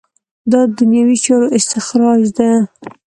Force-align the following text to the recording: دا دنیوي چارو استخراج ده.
دا 0.51 0.59
دنیوي 0.77 1.17
چارو 1.25 1.47
استخراج 1.57 2.23
ده. 2.37 2.49